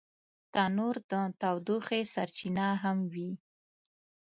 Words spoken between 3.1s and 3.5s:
وي